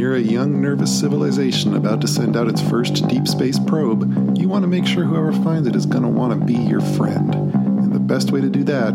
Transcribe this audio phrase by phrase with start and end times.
[0.00, 4.48] you're a young, nervous civilization about to send out its first deep space probe, you
[4.48, 7.34] want to make sure whoever finds it is going to want to be your friend.
[7.34, 8.94] And the best way to do that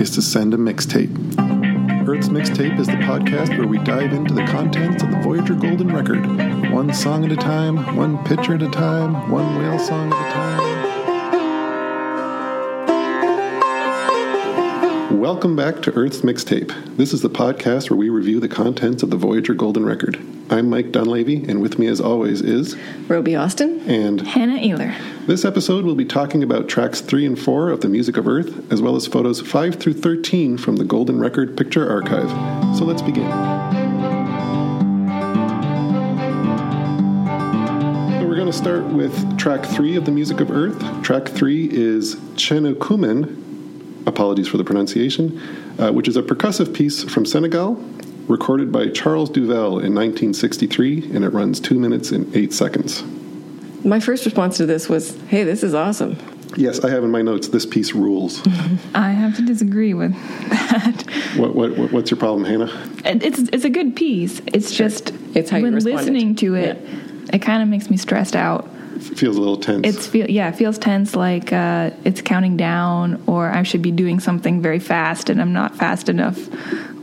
[0.00, 1.12] is to send a mixtape.
[2.08, 5.94] Earth's Mixtape is the podcast where we dive into the contents of the Voyager Golden
[5.94, 6.24] Record,
[6.72, 10.32] one song at a time, one picture at a time, one whale song at a
[10.32, 10.73] time.
[15.24, 16.98] Welcome back to Earth's Mixtape.
[16.98, 20.18] This is the podcast where we review the contents of the Voyager Golden Record.
[20.50, 22.76] I'm Mike Dunleavy, and with me, as always, is
[23.08, 23.80] Roby Austin.
[23.88, 24.94] and Hannah Ehler.
[25.26, 28.70] this episode we'll be talking about tracks 3 and 4 of the Music of Earth,
[28.70, 32.28] as well as photos 5 through 13 from the Golden Record Picture Archive.
[32.76, 33.30] So let's begin.
[38.20, 41.02] So we're going to start with track 3 of the Music of Earth.
[41.02, 43.40] Track 3 is Chenukumen,
[44.06, 45.40] apologies for the pronunciation,
[45.78, 47.74] uh, which is a percussive piece from Senegal,
[48.28, 53.02] recorded by Charles Duvelle in 1963, and it runs 2 minutes and 8 seconds.
[53.84, 56.16] My first response to this was, hey, this is awesome.
[56.56, 58.40] Yes, I have in my notes this piece rules.
[58.94, 60.12] I have to disagree with
[60.50, 61.02] that.
[61.36, 62.70] what, what, what- what's your problem, Hannah?
[63.04, 64.40] It's it's a good piece.
[64.46, 65.98] It's just It's how when responded.
[65.98, 66.78] listening to it,
[67.32, 68.68] it kind of makes me stressed out.
[69.16, 69.86] Feels a little tense.
[69.86, 73.90] It's feel yeah, it feels tense, like uh, it's counting down, or I should be
[73.92, 76.38] doing something very fast and I'm not fast enough,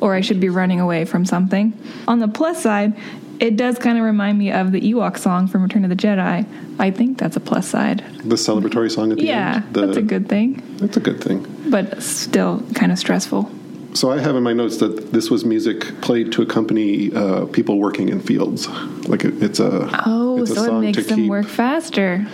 [0.02, 1.74] or I should be running away from something.
[2.08, 2.98] On the plus side,
[3.40, 6.46] it does kind of remind me of the Ewok song from Return of the Jedi.
[6.80, 8.04] I think that's a plus side.
[8.24, 9.76] the celebratory song at the Yeah, end.
[9.76, 11.46] Yeah, that's a good thing, That's a good thing.
[11.70, 13.50] but still kind of stressful.
[13.94, 17.78] So I have in my notes that this was music played to accompany uh, people
[17.78, 18.68] working in fields.
[19.08, 21.30] Like it, it's a Oh, it's a so it makes them keep.
[21.30, 22.26] work faster.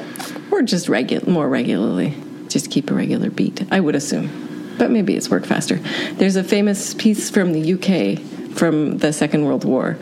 [0.51, 2.13] Or just regu- more regularly.
[2.47, 4.75] Just keep a regular beat, I would assume.
[4.77, 5.77] But maybe it's work faster.
[6.13, 8.19] There's a famous piece from the UK
[8.55, 9.97] from the Second World War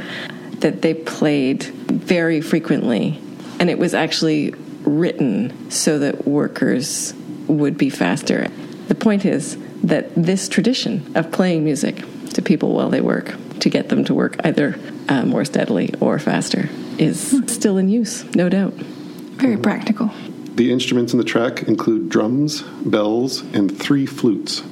[0.59, 3.19] that they played very frequently.
[3.59, 4.51] And it was actually
[4.83, 7.13] written so that workers
[7.47, 8.47] would be faster.
[8.89, 12.03] The point is that this tradition of playing music
[12.33, 16.19] to people while they work to get them to work either uh, more steadily or
[16.19, 18.73] faster is still in use, no doubt.
[18.73, 20.11] Very practical.
[20.55, 24.63] The instruments in the track include drums, bells, and three flutes.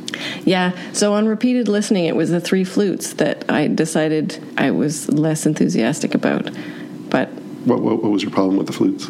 [0.46, 5.10] Yeah, so on repeated listening, it was the three flutes that I decided I was
[5.10, 6.50] less enthusiastic about.
[7.10, 7.30] But
[7.66, 9.10] What, what, what was your problem with the flutes?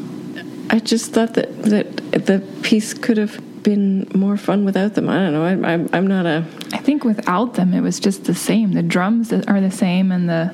[0.70, 5.10] I just thought that, that the piece could have been more fun without them.
[5.10, 5.44] I don't know.
[5.44, 6.46] I, I'm, I'm not a.
[6.74, 8.74] I think without them, it was just the same.
[8.74, 10.54] The drums are the same, and the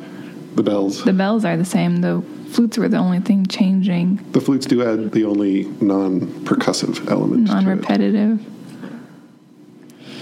[0.56, 1.04] The bells.
[1.04, 2.02] the bells are the same.
[2.02, 7.48] The flutes were the only thing changing, The flutes do add the only non-percussive element
[7.48, 7.56] to it.
[7.56, 8.46] non-repetitive.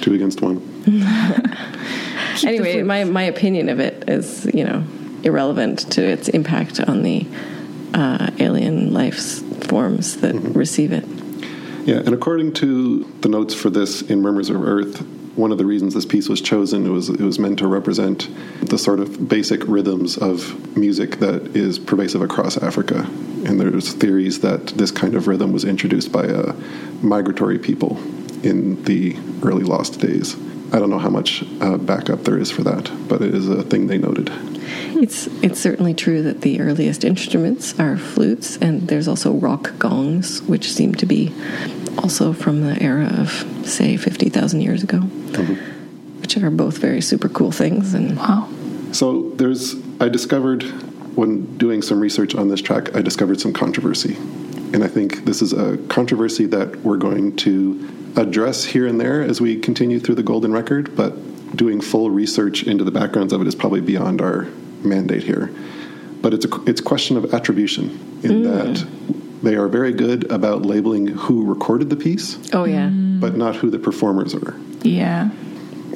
[0.02, 0.62] Two against one.
[2.44, 4.84] Anyway, my, my opinion of it is, you know,
[5.24, 7.26] irrelevant to its impact on the
[7.96, 9.18] uh, alien life
[9.68, 11.04] forms that receive it.
[11.88, 15.00] Yeah, and according to the notes for this in Murmurs of Earth,
[15.38, 18.28] one of the reasons this piece was chosen it was it was meant to represent
[18.62, 23.06] the sort of basic rhythms of music that is pervasive across Africa.
[23.46, 26.54] And there's theories that this kind of rhythm was introduced by uh,
[27.02, 27.98] migratory people
[28.44, 30.36] in the early lost days.
[30.74, 33.64] I don't know how much uh, backup there is for that, but it is a
[33.64, 34.30] thing they noted.
[34.96, 40.42] It's it's certainly true that the earliest instruments are flutes, and there's also rock gongs,
[40.44, 41.34] which seem to be
[41.98, 43.30] also from the era of
[43.66, 46.22] say fifty thousand years ago, mm-hmm.
[46.22, 47.94] which are both very super cool things.
[47.94, 48.50] And Wow.
[48.92, 50.64] So there's, I discovered
[51.18, 54.16] when doing some research on this track, I discovered some controversy.
[54.74, 59.22] And I think this is a controversy that we're going to address here and there
[59.22, 61.14] as we continue through the Golden Record, but
[61.58, 64.44] doing full research into the backgrounds of it is probably beyond our
[64.84, 65.54] mandate here.
[66.22, 67.90] But it's a it's a question of attribution
[68.24, 68.44] in mm.
[68.44, 68.88] that
[69.44, 73.20] they are very good about labeling who recorded the piece, oh yeah, mm.
[73.20, 74.56] but not who the performers are.
[74.84, 75.30] Yeah.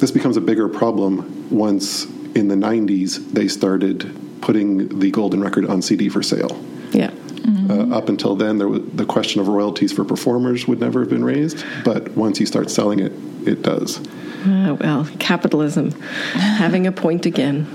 [0.00, 5.66] this becomes a bigger problem once in the 90s they started putting the golden record
[5.66, 6.60] on cd for sale.
[6.92, 7.10] Yeah.
[7.10, 7.92] Mm-hmm.
[7.92, 11.08] uh, up until then there was the question of royalties for performers would never have
[11.08, 13.12] been raised but once you start selling it
[13.44, 14.00] it does
[14.44, 15.92] Uh, well, capitalism.
[16.32, 17.66] Having a point again.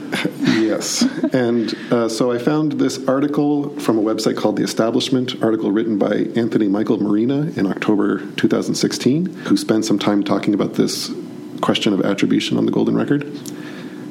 [0.45, 1.03] yes.
[1.33, 5.97] And uh, so i found this article from a website called the establishment article written
[5.97, 11.11] by anthony michael marina in october 2016 who spent some time talking about this
[11.61, 13.23] question of attribution on the golden record.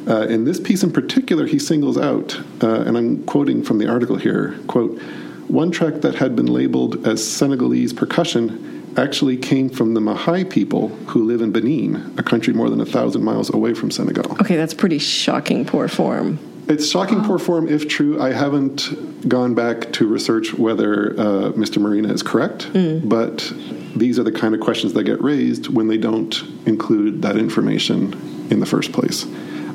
[0.08, 3.88] Uh, in this piece in particular he singles out uh, and i'm quoting from the
[3.88, 5.00] article here quote
[5.49, 8.66] one track that had been labeled as senegalese percussion
[8.96, 12.87] actually came from the Mahi people who live in Benin, a country more than a
[12.87, 14.32] thousand miles away from Senegal.
[14.40, 16.38] Okay, that's pretty shocking poor form.
[16.69, 18.20] It's shocking poor form if true.
[18.20, 21.78] I haven't gone back to research whether uh, Mr.
[21.78, 22.69] Marina is correct,
[23.08, 23.52] but
[23.94, 28.12] these are the kind of questions that get raised when they don't include that information
[28.50, 29.26] in the first place.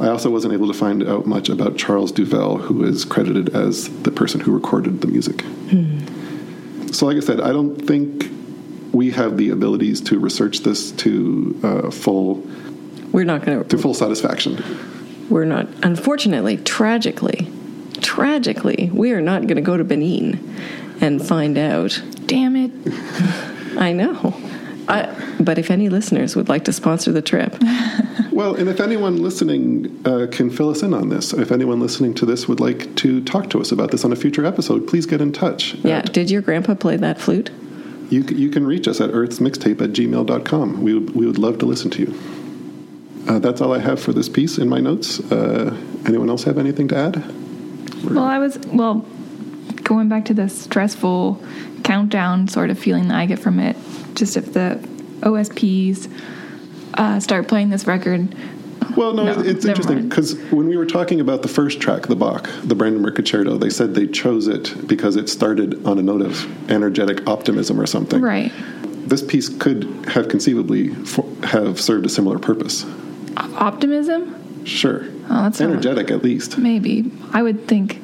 [0.02, 3.88] I also wasn't able to find out much about Charles Duvelle, who is credited as
[4.02, 5.44] the person who recorded the music.
[6.94, 8.30] So, like I said, I don't think
[9.12, 12.36] we have the abilities to research this to uh, full
[13.12, 13.78] We're not going to to.
[13.78, 14.64] full satisfaction.
[15.30, 15.68] We're not.
[15.84, 17.52] Unfortunately, tragically,
[18.02, 20.56] tragically, we are not going to go to Benin
[21.02, 22.02] and find out.
[22.26, 22.72] Damn it.
[23.78, 24.34] I know.
[24.88, 27.56] I, but if any listeners would like to sponsor the trip,
[28.32, 32.14] Well, and if anyone listening uh, can fill us in on this, if anyone listening
[32.16, 35.06] to this would like to talk to us about this on a future episode, please
[35.06, 35.74] get in touch.
[35.76, 35.98] yeah.
[35.98, 37.50] At- Did your grandpa play that flute?
[38.12, 40.82] You, you can reach us at earthsmixtape at gmail.com.
[40.82, 42.20] We would, we would love to listen to you.
[43.28, 45.20] Uh, that's all I have for this piece in my notes.
[45.32, 45.76] Uh,
[46.06, 47.24] anyone else have anything to add?
[48.04, 49.06] Well, I was, well,
[49.84, 51.42] going back to the stressful
[51.84, 53.78] countdown sort of feeling that I get from it,
[54.16, 54.80] just if the
[55.22, 56.12] OSPs
[56.96, 58.36] uh, start playing this record.
[58.98, 62.08] Well, no, No, it- it's interesting because when we were talking about the first track,
[62.08, 66.02] the Bach, the Brandenburg Concerto, they said they chose it because it started on a
[66.02, 68.22] note of energetic optimism or something.
[68.22, 68.52] Right.
[69.08, 72.86] This piece could have conceivably fo- have served a similar purpose.
[73.38, 74.36] Optimism?
[74.66, 75.06] Sure.
[75.30, 76.58] Oh, that's energetic at least.
[76.58, 77.12] Maybe.
[77.34, 78.00] I would think,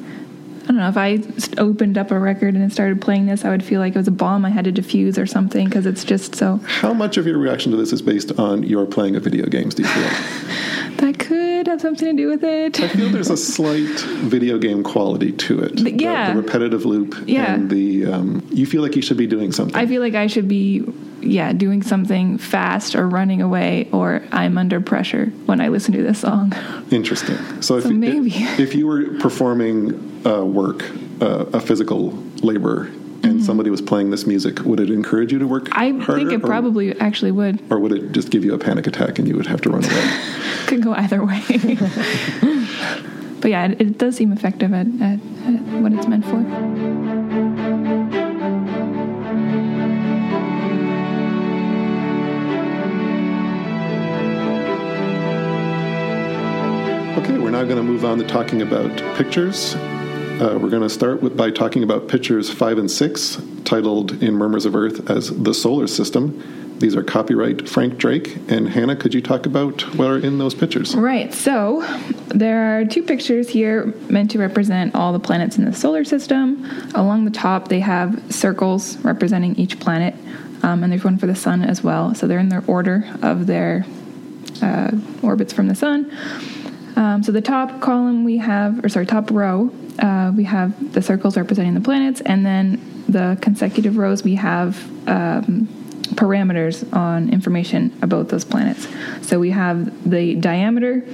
[0.68, 1.18] I don't know, if I
[1.60, 4.08] opened up a record and it started playing this, I would feel like it was
[4.08, 6.58] a bomb I had to defuse or something because it's just so.
[6.66, 9.74] How much of your reaction to this is based on your playing of video games,
[9.74, 10.10] do you feel?
[10.98, 12.80] That could have something to do with it.
[12.80, 15.76] I feel there's a slight video game quality to it.
[15.76, 16.30] The- yeah.
[16.34, 17.54] The, the repetitive loop Yeah.
[17.54, 19.76] and the um, you feel like you should be doing something.
[19.76, 20.84] I feel like I should be,
[21.20, 26.02] yeah, doing something fast or running away or I'm under pressure when I listen to
[26.02, 26.52] this song.
[26.90, 27.36] Interesting.
[27.62, 28.32] So, So you- maybe.
[28.34, 30.84] if you were performing uh, work,
[31.20, 32.10] uh, a physical
[32.42, 32.90] labor,
[33.22, 36.02] and somebody was playing this music, would it encourage you to work Mm-hmm.
[36.10, 37.60] I think it or- probably actually would.
[37.70, 39.84] or would it just give you a panic attack and you would have to run
[39.84, 40.20] away?
[40.66, 41.42] Could go either way.
[43.40, 46.44] but yeah, it, it does seem effective at, at, at what it's meant for.
[57.18, 59.74] Okay, we're now going to move on to talking about pictures.
[60.40, 64.34] Uh, we're going to start with, by talking about pictures five and six, titled in
[64.34, 66.76] Murmurs of Earth as The Solar System.
[66.78, 68.36] These are copyright Frank Drake.
[68.48, 70.94] And Hannah, could you talk about what are in those pictures?
[70.94, 71.84] Right, so
[72.28, 76.64] there are two pictures here meant to represent all the planets in the solar system.
[76.94, 80.14] Along the top, they have circles representing each planet,
[80.62, 82.14] um, and there's one for the sun as well.
[82.14, 83.84] So they're in their order of their
[84.62, 86.16] uh, orbits from the sun.
[86.98, 91.00] Um, so the top column we have, or sorry, top row, uh, we have the
[91.00, 95.68] circles representing the planets, and then the consecutive rows we have um,
[96.14, 98.88] parameters on information about those planets.
[99.22, 101.06] So we have the diameter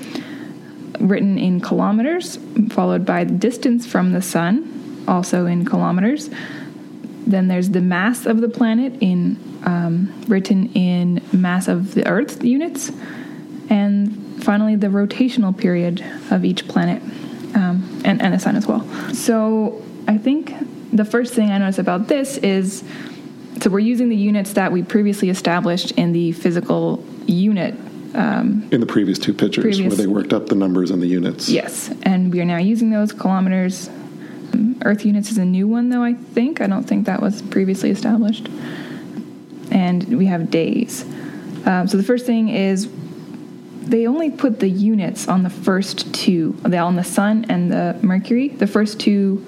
[1.01, 2.39] written in kilometers,
[2.71, 6.31] followed by the distance from the sun, also in kilometers.
[7.27, 12.43] Then there's the mass of the planet in um, written in mass of the Earth
[12.43, 12.91] units,
[13.69, 17.03] and finally the rotational period of each planet
[17.55, 18.83] um, and, and the sun as well.
[19.15, 20.55] So I think
[20.93, 22.85] the first thing I notice about this is
[23.61, 27.75] so we're using the units that we previously established in the physical unit
[28.15, 31.49] In the previous two pictures, Previous- where they worked up the numbers and the units.
[31.49, 33.89] Yes, and we are now using those kilometers.
[34.53, 36.61] Um, Earth units is a new one, though, I think.
[36.61, 38.49] I don't think that was previously established.
[39.71, 41.05] And we have days.
[41.65, 42.89] Um, so the first thing is
[43.87, 47.97] they only put the units on the first two, they on the sun and the
[48.03, 49.45] Mercury, the first two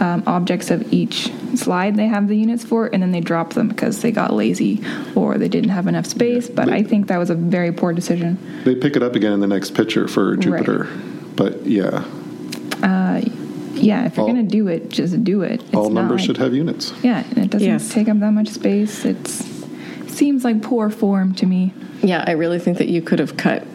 [0.00, 3.68] um, objects of each slide they have the units for, and then they drop them
[3.68, 4.82] because they got lazy
[5.14, 6.48] or they didn't have enough space.
[6.48, 8.38] But I think that was a very poor decision.
[8.64, 10.88] They pick it up again in the next picture for Jupiter.
[11.36, 12.04] But yeah,
[13.76, 15.60] Yeah, if you're All- gonna do it, just do it.
[15.60, 16.92] It's all not numbers like- should have units.
[17.02, 17.92] Yeah, and it doesn't Yes.
[17.92, 19.04] take up that much space.
[19.04, 19.42] It's
[20.14, 21.72] seems like poor form to me.
[22.02, 23.66] Yeah, I really think that you could have cut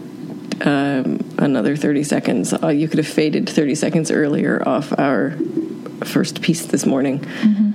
[0.62, 2.54] um, another 30 seconds.
[2.54, 5.32] Uh, you could have faded 30 seconds earlier off our
[6.04, 7.26] first piece this morning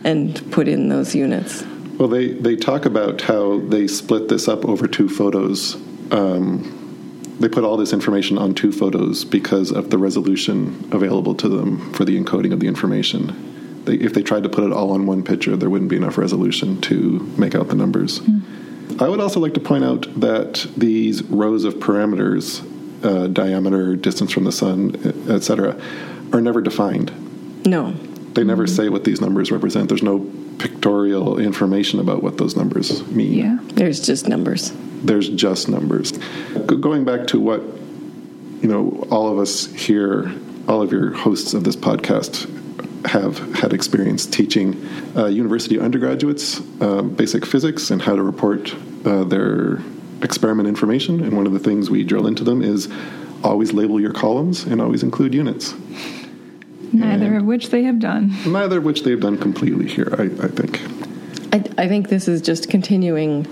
[0.04, 1.64] and put in those units.
[1.98, 5.76] Well, they, they talk about how they split this up over two photos.
[6.10, 6.80] Um,
[7.38, 11.92] they put all this information on two photos because of the resolution available to them
[11.92, 13.53] for the encoding of the information.
[13.84, 16.16] They, if they tried to put it all on one picture, there wouldn't be enough
[16.18, 18.20] resolution to make out the numbers.
[19.00, 22.62] I would also like to point out that these rows of parameters,
[23.04, 24.94] uh, diameter, distance from the sun,
[25.28, 25.80] etc.,
[26.32, 27.12] are never defined.
[27.66, 27.92] No.
[28.34, 29.88] They never say what these numbers represent.
[29.88, 33.32] There's no pictorial information about what those numbers mean.
[33.32, 33.58] Yeah.
[33.74, 34.72] There's just numbers.
[35.02, 36.12] There's just numbers.
[36.66, 37.62] Go- Going back to what
[38.62, 40.32] you know, all of us here,
[40.68, 42.48] all of your hosts of this podcast
[43.06, 44.74] have had experience teaching
[45.16, 49.78] uh, university undergraduates uh, basic physics and how to report uh, their
[50.22, 51.22] experiment information.
[51.22, 52.88] And one of the things we drill into them is
[53.42, 55.74] always label your columns and always include units.
[56.92, 58.32] Neither of which they have done.
[58.46, 60.80] Neither of which they've done completely here, I, I think.
[61.52, 63.46] I, I think this is just continuing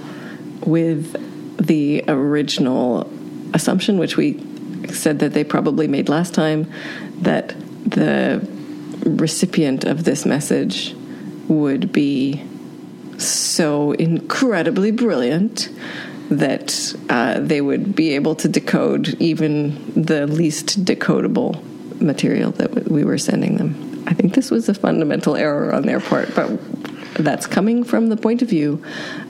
[0.64, 1.16] with
[1.58, 3.10] the original
[3.52, 4.40] assumption, which we
[4.88, 6.72] said that they probably made last time,
[7.20, 7.54] that
[7.84, 8.46] the
[9.04, 10.94] recipient of this message
[11.48, 12.44] would be
[13.18, 15.68] so incredibly brilliant
[16.30, 21.62] that uh, they would be able to decode even the least decodable
[22.00, 24.04] material that we were sending them.
[24.06, 26.50] I think this was a fundamental error on their part, but
[27.14, 28.82] that's coming from the point of view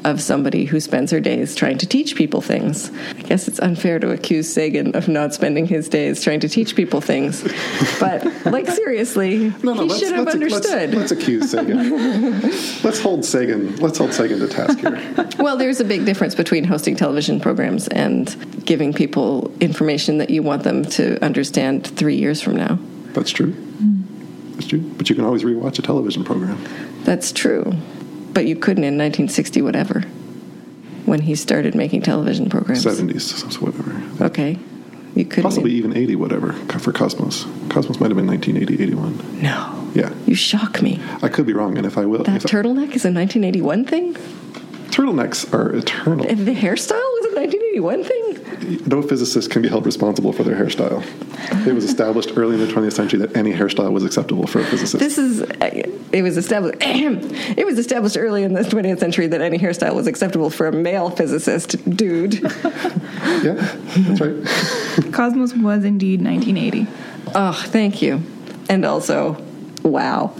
[0.04, 2.90] of somebody who spends her days trying to teach people things.
[3.10, 6.76] I guess it's unfair to accuse Sagan of not spending his days trying to teach
[6.76, 7.42] people things,
[8.00, 10.94] but like seriously, he should have understood.
[10.94, 12.40] Let's, let's accuse Sagan.
[12.82, 13.76] let's hold Sagan.
[13.76, 15.28] Let's hold Sagan to task here.
[15.38, 20.42] Well, there's a big difference between hosting television programs and giving people information that you
[20.42, 22.78] want them to understand three years from now.
[23.12, 23.52] That's true.
[23.52, 24.52] Mm.
[24.54, 24.80] That's true.
[24.80, 26.62] But you can always rewatch a television program.
[27.04, 27.72] That's true.
[28.32, 30.00] But you couldn't in 1960 whatever
[31.04, 32.84] when he started making television programs.
[32.84, 34.24] 70s, so whatever.
[34.24, 34.58] Okay.
[35.14, 35.44] You couldn't.
[35.44, 37.44] Possibly even 80, whatever, for Cosmos.
[37.68, 39.42] Cosmos might have been 1980, 81.
[39.42, 39.90] No.
[39.94, 40.10] Yeah.
[40.26, 41.00] You shock me.
[41.20, 42.24] I could be wrong, and if I will.
[42.24, 44.16] That turtleneck is a 1981 thing?
[44.92, 46.24] turtlenecks are eternal.
[46.24, 48.21] The hairstyle was a 1981 thing?
[48.86, 51.04] No physicist can be held responsible for their hairstyle.
[51.66, 54.64] It was established early in the 20th century that any hairstyle was acceptable for a
[54.64, 54.98] physicist.
[54.98, 55.40] This is,
[56.12, 60.06] it was established, it was established early in the 20th century that any hairstyle was
[60.06, 62.34] acceptable for a male physicist, dude.
[63.42, 65.12] yeah, that's right.
[65.12, 66.86] Cosmos was indeed 1980.
[67.34, 68.22] Oh, thank you.
[68.68, 69.42] And also,
[69.82, 70.34] wow.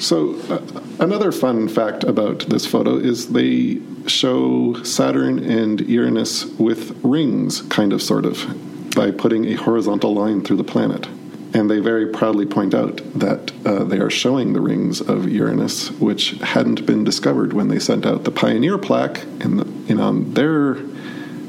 [0.00, 0.62] So, uh,
[1.00, 7.92] another fun fact about this photo is they show Saturn and Uranus with rings, kind
[7.92, 11.06] of, sort of, by putting a horizontal line through the planet.
[11.54, 15.90] And they very proudly point out that uh, they are showing the rings of Uranus,
[15.92, 19.22] which hadn't been discovered when they sent out the Pioneer plaque.
[19.40, 20.76] And, the, and on their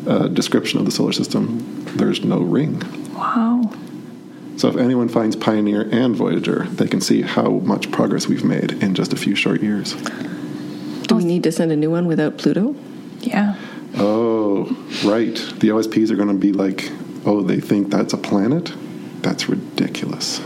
[0.08, 2.82] uh, description of the solar system, there's no ring.
[3.14, 3.72] Wow.
[4.56, 8.84] So if anyone finds Pioneer and Voyager, they can see how much progress we've made
[8.84, 9.96] in just a few short years.
[11.10, 12.76] Do we need to send a new one without Pluto?
[13.22, 13.56] Yeah.
[13.98, 14.66] Oh,
[15.04, 15.36] right.
[15.36, 16.90] The OSPs are going to be like,
[17.26, 18.72] oh, they think that's a planet?
[19.22, 20.42] That's ridiculous.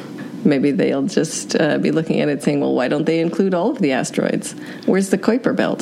[0.45, 3.71] Maybe they'll just uh, be looking at it saying, well, why don't they include all
[3.71, 4.53] of the asteroids?
[4.85, 5.81] Where's the Kuiper belt?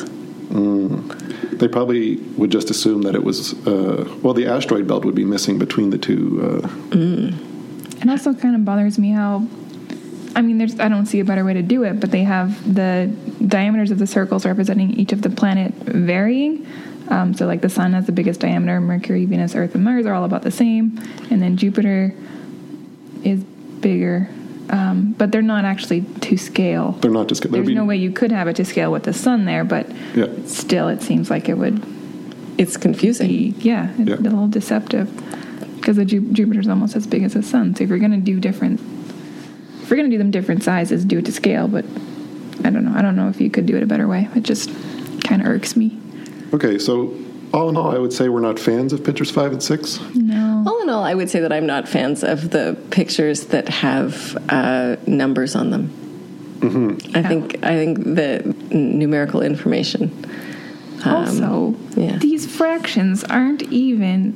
[0.49, 1.59] Mm.
[1.59, 5.25] They probably would just assume that it was, uh, well, the asteroid belt would be
[5.25, 6.41] missing between the two.
[6.41, 8.01] Uh, mm.
[8.01, 9.47] It also kind of bothers me how,
[10.35, 12.73] I mean, there's I don't see a better way to do it, but they have
[12.73, 13.13] the
[13.45, 16.65] diameters of the circles representing each of the planet varying.
[17.09, 20.13] Um, so, like the Sun has the biggest diameter, Mercury, Venus, Earth, and Mars are
[20.13, 20.97] all about the same,
[21.29, 22.13] and then Jupiter
[23.23, 24.29] is bigger.
[24.69, 26.93] Um, but they're not actually to scale.
[26.93, 27.51] They're not to scale.
[27.51, 30.27] There's no way you could have it to scale with the sun there, but yeah.
[30.45, 31.83] still, it seems like it would.
[32.57, 33.27] It's confusing.
[33.27, 34.15] Be, yeah, it's yeah.
[34.15, 35.13] a little deceptive
[35.75, 37.75] because the Ju- Jupiter's almost as big as the sun.
[37.75, 38.79] So if you're going to do different,
[39.91, 41.67] if you're going to do them different sizes, do it to scale.
[41.67, 41.83] But
[42.63, 42.93] I don't know.
[42.95, 44.29] I don't know if you could do it a better way.
[44.35, 44.69] It just
[45.25, 45.99] kind of irks me.
[46.53, 47.13] Okay, so
[47.53, 49.99] all in all, I would say we're not fans of pictures five and six.
[50.15, 50.63] No.
[50.65, 54.37] All in all, I would say that I'm not fans of the pictures that have
[54.47, 55.89] uh, numbers on them.
[56.59, 57.17] Mm-hmm.
[57.17, 60.25] I think I think the numerical information.
[61.03, 62.17] Um, also, yeah.
[62.17, 64.35] these fractions aren't even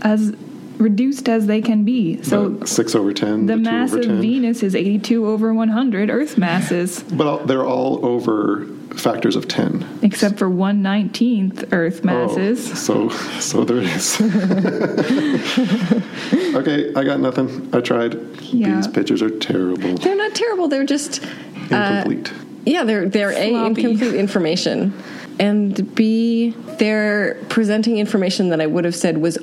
[0.00, 0.34] as
[0.78, 2.22] reduced as they can be.
[2.22, 3.46] So six over ten.
[3.46, 4.20] The mass of 10.
[4.20, 6.10] Venus is eighty-two over one hundred.
[6.10, 7.02] Earth mass is.
[7.02, 8.66] But they're all over
[8.96, 9.86] factors of ten.
[10.02, 12.70] Except for one nineteenth Earth masses.
[12.70, 13.08] Oh, so
[13.40, 14.20] so there it is.
[16.54, 17.70] okay, I got nothing.
[17.74, 18.14] I tried.
[18.42, 18.76] Yeah.
[18.76, 19.94] These pictures are terrible.
[19.96, 20.68] They're not terrible.
[20.68, 21.22] They're just
[21.70, 22.32] incomplete.
[22.32, 24.92] Uh, yeah, they're they're a incomplete information,
[25.38, 29.38] and b they're presenting information that I would have said was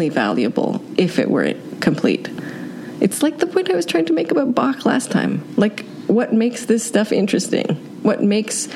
[0.00, 2.26] only valuable if it were complete.
[3.02, 5.44] It's like the point I was trying to make about Bach last time.
[5.56, 7.66] Like, what makes this stuff interesting?
[8.02, 8.66] What makes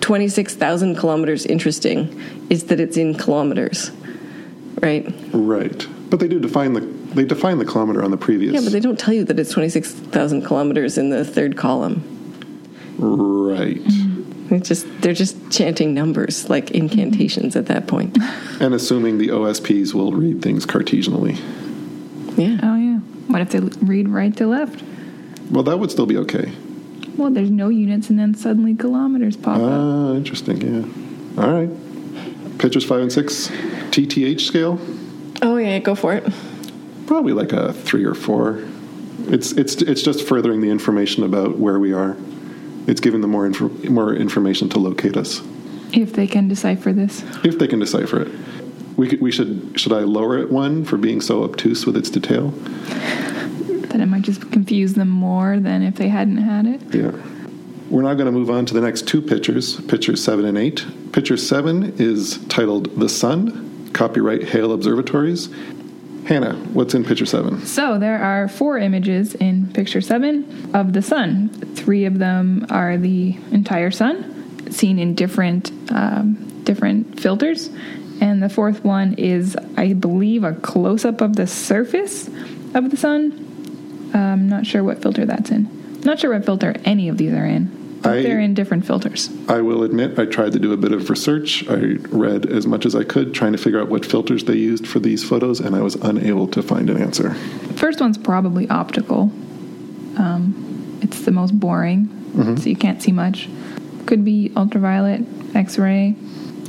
[0.00, 3.92] 26,000 kilometers interesting is that it's in kilometers,
[4.82, 5.06] right?
[5.32, 5.86] Right.
[6.10, 6.80] But they do define the
[7.14, 8.54] they define the kilometer on the previous.
[8.54, 12.02] Yeah, but they don't tell you that it's 26,000 kilometers in the third column.
[12.98, 13.76] right.
[13.76, 14.13] Mm-hmm.
[14.50, 18.16] It's just they're just chanting numbers like incantations at that point.
[18.60, 21.36] And assuming the OSPs will read things Cartesianally.
[22.36, 22.58] Yeah.
[22.62, 22.98] Oh yeah.
[23.28, 24.82] What if they read right to left?
[25.50, 26.52] Well, that would still be okay.
[27.16, 29.62] Well, there's no units, and then suddenly kilometers pop up.
[29.62, 30.60] Ah, interesting.
[30.60, 31.42] Yeah.
[31.42, 32.58] All right.
[32.58, 33.48] Pictures five and six,
[33.90, 34.78] TTH scale,
[35.42, 36.24] Oh yeah, go for it.
[37.06, 38.62] probably like a three or four.
[39.28, 42.16] It's it's it's just furthering the information about where we are.
[42.86, 45.40] It's giving them more info, more information to locate us
[45.92, 47.22] If they can decipher this.
[47.44, 48.28] if they can decipher it.
[48.96, 52.10] We could, we should should I lower it one for being so obtuse with its
[52.10, 52.50] detail?
[52.50, 56.94] Then it might just confuse them more than if they hadn't had it.
[56.94, 57.10] Yeah.
[57.90, 60.84] We're now going to move on to the next two pictures, pictures seven and eight.
[61.12, 65.48] Picture seven is titled The Sun, copyright Hale Observatories.
[66.26, 67.64] Hannah, what's in picture seven?
[67.66, 71.50] So there are four images in picture seven of the sun.
[71.74, 77.68] Three of them are the entire sun, seen in different um, different filters,
[78.22, 82.28] and the fourth one is, I believe, a close up of the surface
[82.74, 84.10] of the sun.
[84.14, 86.00] I'm not sure what filter that's in.
[86.04, 87.83] Not sure what filter any of these are in.
[88.04, 89.30] But I- they're in different filters.
[89.48, 91.66] I will admit I tried to do a bit of research.
[91.68, 94.86] I read as much as I could trying to figure out what filters they used
[94.86, 97.34] for these photos, and I was unable to find an answer.
[97.76, 99.32] First one's probably optical.
[100.18, 102.08] Um, it's the most boring,
[102.58, 103.48] so you can't see much.
[104.06, 105.22] Could be ultraviolet,
[105.54, 106.14] X-ray,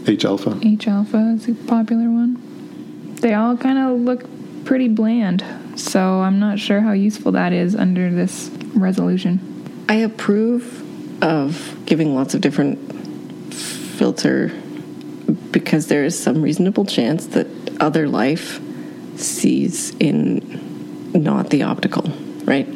[0.07, 0.57] H alpha.
[0.63, 2.41] H alpha is a popular one.
[3.21, 4.23] They all kind of look
[4.63, 5.43] pretty bland,
[5.75, 9.39] so I'm not sure how useful that is under this resolution.
[9.89, 10.83] I approve
[11.21, 14.49] of giving lots of different filter
[15.51, 17.47] because there is some reasonable chance that
[17.79, 18.59] other life
[19.17, 22.03] sees in not the optical,
[22.43, 22.67] right?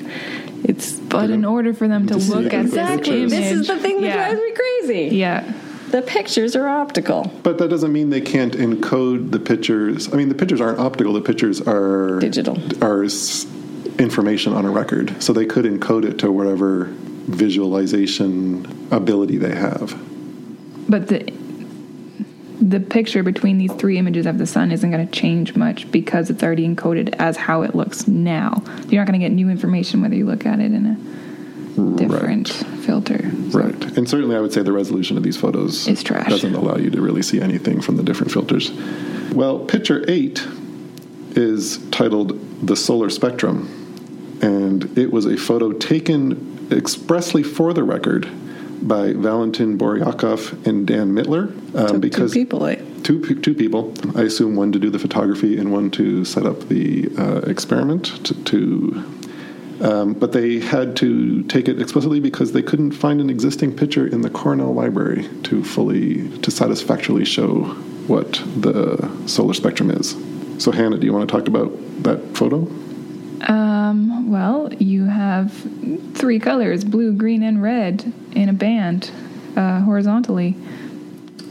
[0.64, 3.26] It's But in order for them to To look at exactly.
[3.26, 5.16] this This is the thing that yeah, drives me crazy.
[5.18, 5.54] Yeah,
[5.92, 10.12] The pictures are optical, But that doesn't mean they can't encode the pictures.
[10.14, 11.14] I mean, the pictures aren't optical.
[11.14, 12.58] The pictures are Digital.
[12.84, 13.04] Are
[14.00, 16.94] information on a record, so they could encode it to whatever
[17.30, 19.98] visualization ability they have.
[20.90, 21.32] but the
[22.62, 26.30] the picture between these three images of the sun isn't going to change much because
[26.30, 28.62] it's already encoded as how it looks now.
[28.90, 32.50] You're not going to get new information whether you look at it in a different
[32.50, 33.32] filter.
[33.52, 36.28] So- Right, and certainly I would say the resolution of these photos Is trash.
[36.30, 38.72] doesn't allow you to really see anything from the different filters.
[39.34, 40.46] Well, picture eight
[41.36, 42.38] is titled
[42.68, 43.70] "The Solar Spectrum,"
[44.42, 48.30] and it was a photo taken expressly for the record
[48.82, 52.76] by Valentin Boriakoff and Dan Mittler um, Took because two people.
[53.04, 53.94] Two two people.
[54.16, 58.26] I assume one to do the photography and one to set up the uh, experiment.
[58.26, 59.04] To, to
[59.82, 64.06] um, but they had to take it explicitly because they couldn't find an existing picture
[64.06, 67.64] in the Cornell Library to fully to satisfactorily show
[68.08, 70.16] what the solar spectrum is.
[70.58, 71.72] So, Hannah, do you want to talk about
[72.04, 72.68] that photo?
[73.48, 75.52] Um, well, you have
[76.14, 79.12] three colors blue, green, and red in a band
[79.56, 80.56] uh, horizontally.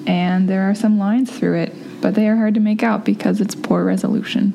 [0.06, 3.40] And there are some lines through it, but they are hard to make out because
[3.40, 4.52] it's poor resolution.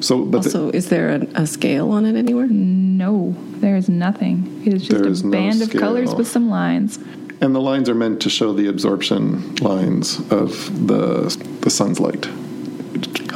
[0.00, 2.46] So, but the- also, is there a, a scale on it anywhere?
[2.48, 4.62] No, there is nothing.
[4.66, 6.98] It is just is a no band of colors with some lines.
[7.40, 12.28] and the lines are meant to show the absorption lines of the the sun's light.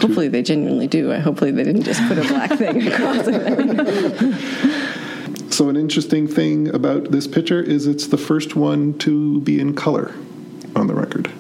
[0.07, 1.13] Hopefully, they genuinely do.
[1.21, 4.87] Hopefully they didn't just put a black thing across it.
[5.53, 9.75] So, an interesting thing about this picture is it's the first one to be in
[9.75, 10.15] color
[10.77, 11.33] on the record.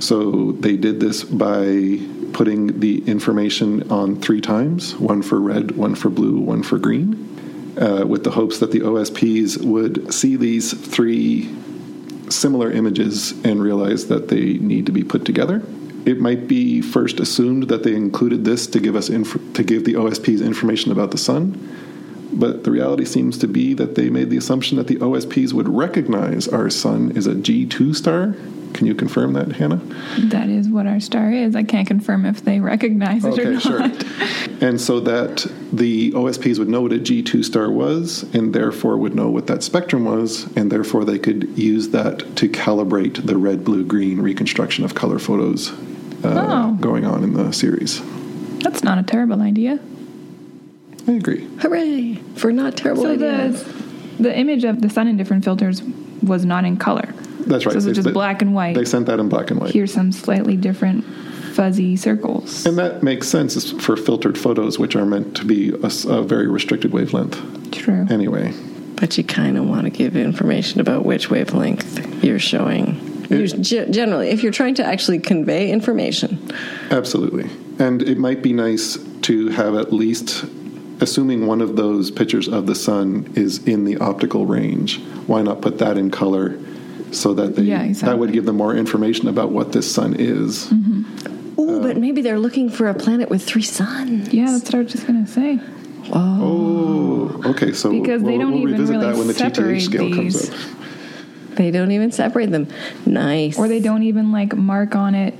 [0.00, 2.00] So, they did this by
[2.32, 7.76] putting the information on three times one for red, one for blue, one for green,
[7.80, 11.54] uh, with the hopes that the OSPs would see these three
[12.28, 15.62] similar images and realize that they need to be put together.
[16.08, 19.84] It might be first assumed that they included this to give us inf- to give
[19.84, 21.60] the OSPs information about the sun,
[22.32, 25.68] but the reality seems to be that they made the assumption that the OSPs would
[25.68, 28.34] recognize our sun is a G2 star.
[28.72, 29.82] Can you confirm that, Hannah?
[30.30, 31.54] That is what our star is.
[31.54, 33.62] I can't confirm if they recognize it or Okay, not.
[33.62, 33.82] sure.
[34.66, 39.14] And so that the OSPs would know what a G2 star was, and therefore would
[39.14, 43.62] know what that spectrum was, and therefore they could use that to calibrate the red,
[43.62, 45.70] blue, green reconstruction of color photos
[46.24, 46.76] uh, Oh.
[46.80, 48.02] going on in the series.
[48.60, 49.78] That's not a terrible idea.
[51.06, 51.46] I agree.
[51.60, 53.62] Hooray for not terrible So ideas.
[53.64, 53.78] the
[54.20, 55.80] the image of the sun in different filters
[56.24, 57.14] was not in color.
[57.46, 57.72] That's right.
[57.72, 58.74] So it's They- just they- black and white.
[58.74, 59.70] They sent that in black and white.
[59.70, 61.04] Here's some slightly different
[61.52, 62.66] fuzzy circles.
[62.66, 66.92] And that makes sense for filtered photos, which are meant to be a very restricted
[66.92, 68.06] wavelength True.
[68.10, 68.52] anyway.
[68.96, 72.96] But you kind of want to give information about which wavelength you're showing.
[73.30, 73.60] It-
[73.90, 76.38] generally, if you're trying to actually convey information,
[76.90, 77.48] Absolutely.
[77.78, 80.44] And it might be nice to have at least,
[81.00, 85.60] assuming one of those pictures of the sun is in the optical range, why not
[85.60, 86.58] put that in color
[87.12, 90.66] so that they, Yeah, that would give them more information about what this sun is?
[90.66, 91.60] Mm-hmm.
[91.60, 94.32] Ooh, uh, but maybe they're looking for a planet with three suns.
[94.32, 95.60] Yeah, that's what I was just gonna say.
[96.12, 97.72] Oh, okay.
[97.72, 100.04] So Because they we'll, don't we'll even revisit really that when the TTH separate scale
[100.10, 100.48] these.
[100.48, 100.56] comes up.
[101.58, 102.68] They don't even separate them.
[103.04, 103.58] Nice.
[103.58, 105.34] Or they don't even like mark on it,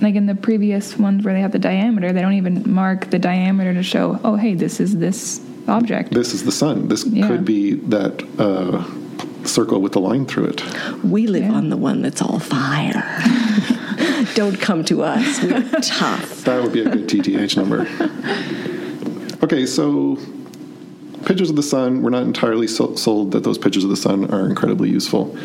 [0.00, 2.12] like in the previous ones where they have the diameter.
[2.12, 6.12] They don't even mark the diameter to show, oh, hey, this is this object.
[6.14, 6.88] This is the sun.
[6.88, 7.28] This Yeah.
[7.28, 8.82] could be that uh,
[9.46, 10.64] circle with the line through it.
[11.04, 11.52] We live Yeah.
[11.52, 13.04] on the one that's all fire.
[14.34, 15.42] don't come to us.
[15.42, 16.44] We're tough.
[16.44, 17.86] That would be a good TTH number.
[19.44, 20.16] Okay, so
[21.24, 24.32] pictures of the sun, we're not entirely so- sold that those pictures of the sun
[24.32, 25.36] are incredibly useful,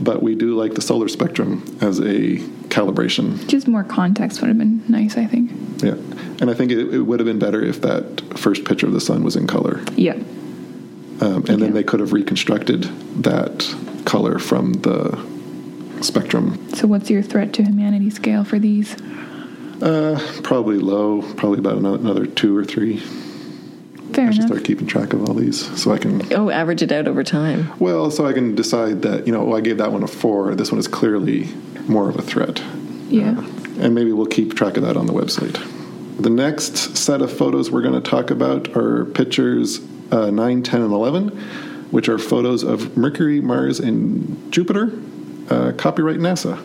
[0.00, 3.46] but we do like the solar spectrum as a calibration.
[3.46, 5.50] Just more context would have been nice, I think.
[5.82, 5.94] Yeah.
[6.40, 9.00] And I think it, it would have been better if that first picture of the
[9.00, 9.80] sun was in color.
[9.96, 10.14] Yeah.
[11.20, 12.82] Um, and then they could have reconstructed
[13.22, 13.72] that
[14.04, 15.16] color from the
[16.00, 16.72] spectrum.
[16.74, 19.00] So, what's your threat to humanity scale for these?
[19.80, 23.02] Uh, probably low, probably about another two or three.
[24.14, 24.48] Fair I should enough.
[24.50, 27.72] start keeping track of all these so I can Oh, average it out over time.
[27.78, 30.54] Well, so I can decide that, you know, oh, I gave that one a four.
[30.54, 31.48] This one is clearly
[31.88, 32.62] more of a threat.
[33.08, 33.44] Yeah.
[33.78, 35.58] And maybe we'll keep track of that on the website.
[36.20, 39.80] The next set of photos we're going to talk about are pictures
[40.12, 41.28] uh, 9, 10, and 11,
[41.90, 44.92] which are photos of Mercury, Mars, and Jupiter.
[45.50, 46.64] Uh, copyright NASA.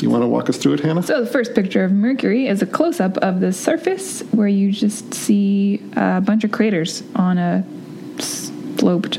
[0.00, 1.02] You want to walk us through it, Hannah?
[1.02, 4.72] So, the first picture of Mercury is a close up of the surface where you
[4.72, 7.64] just see a bunch of craters on a
[8.18, 9.18] sloped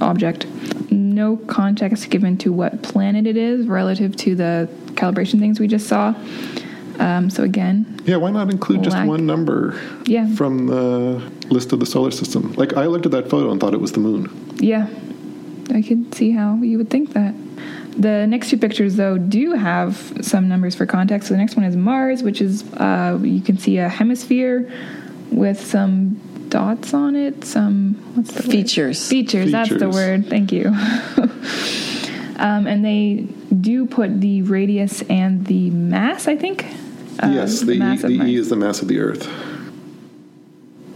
[0.00, 0.46] object.
[0.92, 5.88] No context given to what planet it is relative to the calibration things we just
[5.88, 6.14] saw.
[6.98, 9.74] Um, so, again, Yeah, why not include just Lack- one number
[10.06, 10.28] Yeah.
[10.34, 12.52] from the list of the solar system?
[12.56, 14.30] Like, I looked at that photo and thought it was the moon.
[14.58, 14.86] yeah,
[15.74, 17.34] I could see how you would think that.
[17.96, 21.28] The next two pictures, though, do have some numbers for context.
[21.28, 24.70] So the next one is Mars, which is uh, you can see a hemisphere
[25.30, 27.44] with some dots on it.
[27.44, 28.52] Some what's the word?
[28.52, 29.08] Features.
[29.08, 29.50] Features.
[29.50, 30.28] That's the word.
[30.28, 30.66] Thank you.
[32.36, 33.26] um, and they
[33.60, 36.28] do put the radius and the mass.
[36.28, 36.66] I think.
[37.20, 39.26] Um, yes, the, mass e, the E is the mass of the Earth.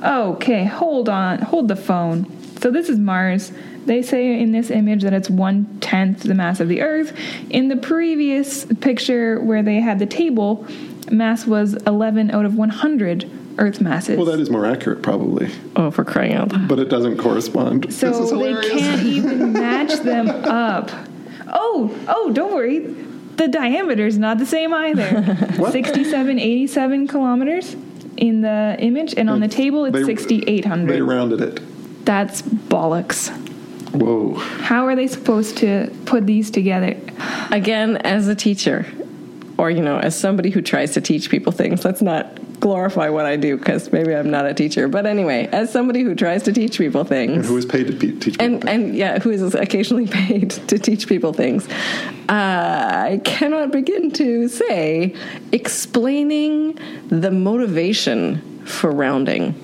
[0.02, 1.38] Okay, hold on.
[1.38, 2.24] Hold the phone.
[2.60, 3.52] So this is Mars.
[3.86, 7.16] They say in this image that it's one tenth the mass of the Earth.
[7.48, 10.66] In the previous picture where they had the table,
[11.10, 14.16] mass was 11 out of 100 Earth masses.
[14.16, 16.68] Well, that is more accurate, probably, Oh, for crying out loud.
[16.68, 17.84] but it doesn't correspond.
[17.84, 20.90] this is so they can't even match them up.
[21.48, 22.80] Oh, oh, don't worry.
[23.36, 25.22] The diameter is not the same either.
[25.56, 25.72] What?
[25.72, 27.74] 67, 87 kilometers
[28.18, 30.92] in the image, and on the table it's 6,800.
[30.92, 31.60] They rounded it.
[32.10, 33.28] That's bollocks.
[33.94, 34.34] Whoa.
[34.34, 36.96] How are they supposed to put these together?
[37.52, 38.84] Again, as a teacher,
[39.56, 43.26] or, you know, as somebody who tries to teach people things, let's not glorify what
[43.26, 44.88] I do because maybe I'm not a teacher.
[44.88, 47.36] But anyway, as somebody who tries to teach people things.
[47.36, 48.44] and Who is paid to pe- teach people?
[48.44, 51.68] and and yeah, who is occasionally paid to teach people things.
[52.28, 55.14] Uh, I cannot begin to say
[55.52, 56.76] explaining
[57.08, 59.54] the motivation for rounding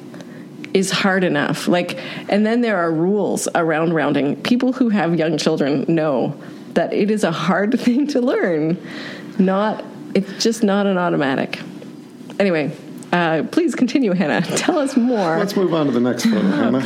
[0.74, 1.68] is hard enough.
[1.68, 1.98] Like,
[2.29, 4.37] and then there are rules around rounding.
[4.42, 6.38] People who have young children know
[6.74, 8.79] that it is a hard thing to learn.
[9.38, 11.61] Not, it's just not an automatic.
[12.38, 12.76] Anyway,
[13.12, 14.42] uh, please continue, Hannah.
[14.57, 15.38] Tell us more.
[15.38, 16.83] Let's move on to the next photo, Hannah.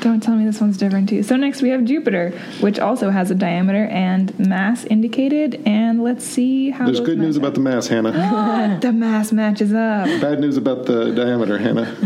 [0.00, 1.22] Don't tell me this one's different too.
[1.22, 5.62] So next we have Jupiter, which also has a diameter and mass indicated.
[5.64, 6.84] And let's see how.
[6.86, 8.78] There's good news match about the mass, Hannah.
[8.80, 10.06] the mass matches up.
[10.20, 11.96] Bad news about the diameter, Hannah.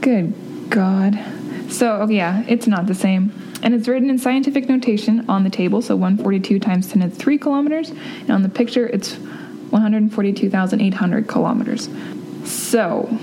[0.00, 0.32] Good
[0.70, 1.18] God.
[1.68, 3.32] So okay, yeah, it's not the same.
[3.62, 7.14] And it's written in scientific notation on the table, so 142 times 10 to the
[7.14, 7.90] 3 kilometers.
[7.90, 11.88] And on the picture, it's 142,800 kilometers.
[12.44, 13.16] So,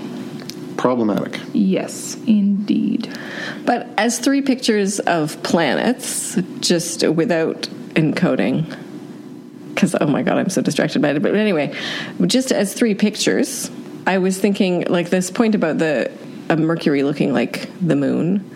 [0.76, 1.40] Problematic.
[1.52, 3.12] yes, indeed.
[3.66, 7.62] But as three pictures of planets, just without
[7.94, 8.76] encoding,
[9.74, 11.22] because oh my god, I'm so distracted by it.
[11.22, 11.74] But anyway,
[12.26, 13.70] just as three pictures,
[14.06, 16.10] I was thinking like this point about the
[16.48, 18.54] of Mercury looking like the moon.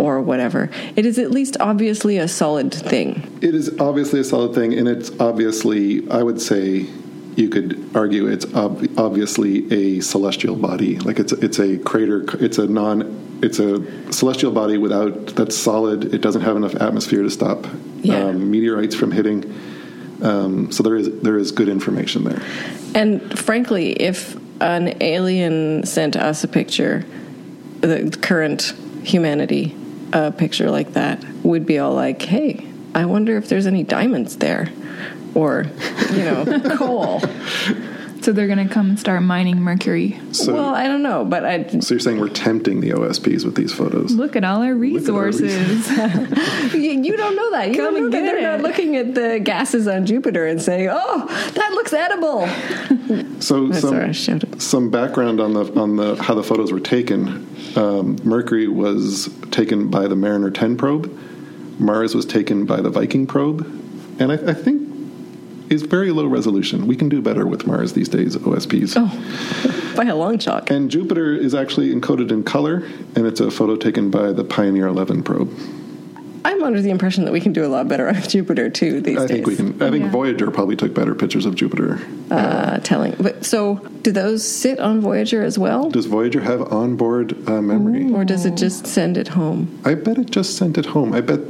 [0.00, 0.70] Or whatever.
[0.96, 3.22] It is at least obviously a solid thing.
[3.40, 6.88] It is obviously a solid thing, and it's obviously, I would say,
[7.36, 10.98] you could argue it's ob- obviously a celestial body.
[10.98, 12.24] Like it's it's a crater.
[12.44, 13.38] It's a non.
[13.40, 16.12] It's a celestial body without that's solid.
[16.12, 17.64] It doesn't have enough atmosphere to stop
[18.02, 18.16] Yeah.
[18.24, 19.44] um, meteorites from hitting.
[20.22, 22.42] Um, so there is there is good information there.
[22.96, 27.04] And frankly, if an alien sent us a picture,
[27.80, 29.76] the current humanity,
[30.12, 34.36] a picture like that, would be all like, hey, I wonder if there's any diamonds
[34.38, 34.70] there.
[35.34, 35.66] Or,
[36.10, 37.20] you know, coal.
[38.28, 40.20] So they're going to come and start mining mercury.
[40.32, 43.54] So well, I don't know, but I, so you're saying we're tempting the OSPs with
[43.54, 44.12] these photos?
[44.12, 45.88] Look at all our at our resources.
[46.74, 47.70] you, you don't know that.
[47.70, 50.46] You Come don't know and that get they're not looking at the gases on Jupiter
[50.46, 52.46] and saying, "Oh, that looks edible."
[53.40, 57.48] So some sorry, some background on the on the how the photos were taken.
[57.76, 61.18] Um, Mercury was taken by the Mariner 10 probe.
[61.78, 63.64] Mars was taken by the Viking probe,
[64.18, 64.87] and I, I think
[65.70, 66.86] is very low resolution.
[66.86, 68.36] We can do better with Mars these days.
[68.36, 68.94] OSPs.
[68.96, 70.70] Oh, by a long chalk.
[70.70, 72.82] And Jupiter is actually encoded in color,
[73.16, 75.50] and it's a photo taken by the Pioneer 11 probe.
[76.44, 79.18] I'm under the impression that we can do a lot better on Jupiter too these
[79.18, 79.30] I days.
[79.44, 79.82] think we can.
[79.82, 80.10] I think Yeah.
[80.10, 81.98] Voyager probably took better pictures of Jupiter.
[82.30, 83.16] uh, telling.
[83.20, 88.10] But so, do those sit on Voyager as well, Does Voyager have onboard uh, memory?
[88.12, 89.78] or does it just send it home?
[89.84, 91.12] I bet it just sent it home.
[91.12, 91.40] I bet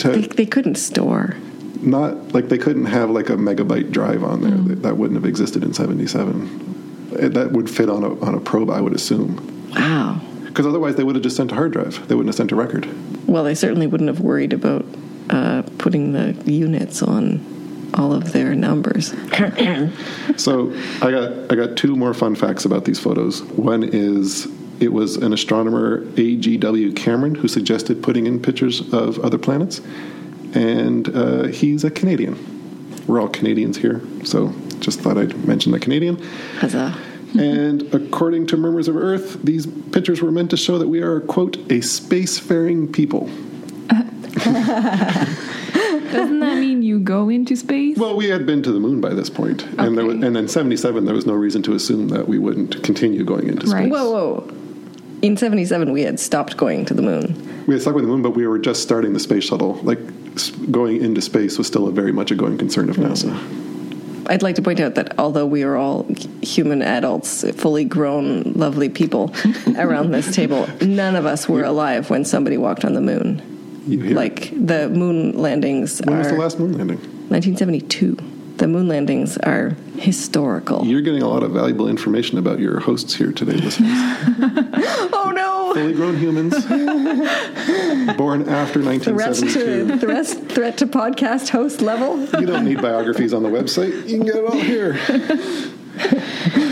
[0.00, 1.36] to They, they couldn't store.
[1.82, 4.50] Not like they couldn't have like a megabyte drive on there.
[4.52, 4.68] Mm.
[4.68, 7.10] That, that wouldn't have existed in '77.
[7.12, 9.38] It- That would fit on a on a probe, I would assume,
[9.74, 10.20] Wow.
[10.44, 12.06] because otherwise they would have just sent a hard drive.
[12.08, 12.86] They wouldn't have sent a record.
[13.26, 14.84] Well, they certainly wouldn't have worried about
[15.30, 17.40] uh, putting the units on
[17.94, 19.14] all of their numbers.
[20.36, 23.42] So I got I got two more fun facts about these photos.
[23.56, 24.46] One is
[24.80, 26.92] it was an astronomer A.G.W.
[26.92, 29.80] Cameron who suggested putting in pictures of other planets,
[30.54, 32.36] and uh, he's a Canadian.
[33.06, 36.18] We're all Canadians here, so just thought I'd mention the Canadian.
[36.58, 36.96] Huzzah.
[37.38, 41.20] and according to Murmurs of Earth, these pictures were meant to show that we are,
[41.20, 43.28] quote, a spacefaring people.
[46.12, 47.98] Doesn't that mean you go into space?
[47.98, 50.48] Well, we had been to the moon by this point, and there was, and in
[50.48, 53.74] '77 there was no reason to assume that we wouldn't continue going into space.
[53.74, 53.90] Right.
[53.90, 54.54] Whoa, whoa.
[55.20, 57.64] In 77, we had stopped going to the moon.
[57.66, 59.74] We had stuck with the moon, but we were just starting the space shuttle.
[59.82, 60.27] Like s-
[60.70, 63.12] going into space was still a very much a going concern of mm-hmm.
[63.12, 63.68] NASA.
[64.30, 66.06] I'd like to point out that although we are all
[66.42, 69.34] human adults, fully grown, lovely people
[69.78, 73.42] around this table, none of us were alive when somebody walked on the moon.
[73.86, 74.14] You hear?
[74.14, 76.98] Like the moon landings when was the last moon landing?
[77.30, 78.18] 1972.
[78.58, 80.84] The moon landings are historical.
[80.84, 83.90] You're getting a lot of valuable information about your hosts here today, listeners.
[85.10, 85.57] Oh no!
[85.74, 86.54] Fully grown humans,
[88.16, 89.88] born after Threat 1972.
[89.88, 92.18] to, threat, threat to podcast host level.
[92.40, 94.08] You don't need biographies on the website.
[94.08, 94.98] You can get it all here.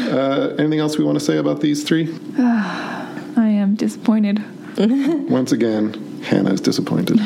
[0.08, 2.04] Uh, anything else we want to say about these three?
[2.38, 4.42] I am disappointed.
[5.30, 7.18] Once again, Hannah is disappointed.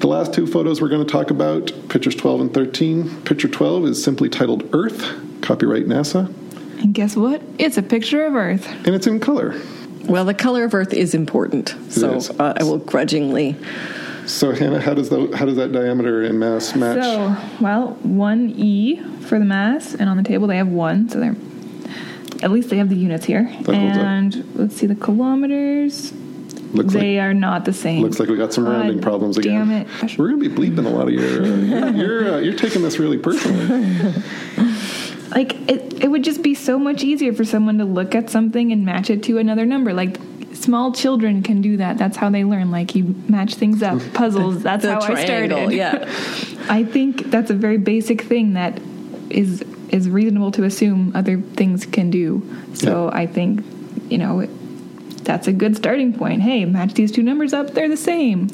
[0.00, 3.22] The last two photos we're going to talk about, pictures 12 and 13.
[3.22, 5.04] Picture 12 is simply titled Earth,
[5.42, 6.26] copyright NASA,
[6.82, 7.40] And guess what?
[7.58, 8.66] It's a picture of Earth.
[8.86, 9.54] and it's in color.
[10.08, 12.30] Well, the color of Earth is important, so is.
[12.30, 13.56] uh, I will grudgingly.
[14.26, 17.02] So, Hannah, how does, the, how does that diameter and mass match?
[17.02, 21.20] So, well, one E for the mass, and on the table they have one, so
[21.20, 21.36] they're
[22.42, 23.44] at least they have the units here.
[23.44, 23.76] holds up.
[23.76, 26.12] and let's see the kilometers.
[26.72, 28.02] looks, they like, are not the same.
[28.02, 29.68] looks like we got some rounding God problems again.
[29.68, 30.18] Damn it!
[30.18, 31.42] We're going to be bleeping a lot of your.
[31.42, 34.22] Uh, you're, uh, you're taking this really personally.
[35.30, 38.72] Like it, it would just be so much easier for someone to look at something
[38.72, 39.92] and match it to another number.
[39.92, 40.16] Like
[40.54, 41.98] small children can do that.
[41.98, 42.70] That's how they learn.
[42.70, 44.62] Like you match things up, puzzles.
[44.62, 45.72] That's how I started.
[45.72, 46.04] yeah.
[46.68, 48.80] I think that's a very basic thing that
[49.30, 52.42] is is reasonable to assume other things can do.
[52.74, 53.64] So I think
[54.10, 54.46] you know
[55.22, 56.42] that's a good starting point.
[56.42, 58.48] Hey, match these two numbers up; they're the same.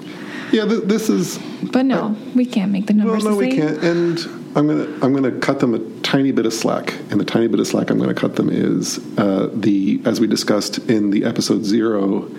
[0.53, 1.39] Yeah, th- this is.
[1.73, 3.83] But no, we can't make the numbers Well, no, the we can't.
[3.83, 4.19] And
[4.57, 6.94] I'm gonna I'm gonna cut them a tiny bit of slack.
[7.11, 10.29] And the tiny bit of slack I'm gonna cut them is uh, the as we
[10.29, 12.31] discussed in the episode zero,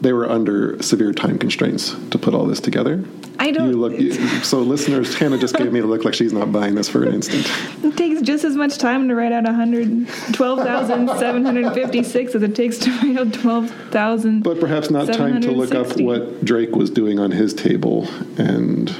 [0.00, 3.04] they were under severe time constraints to put all this together.
[3.38, 5.14] I don't- You look you, so listeners.
[5.14, 7.48] Hannah just gave me a look like she's not buying this for an instant.
[7.84, 13.16] It takes just as much time to write out 112,756 as it takes to write
[13.18, 14.42] out 12,000.
[14.42, 18.92] But perhaps not time to look up what Drake was doing on his table and.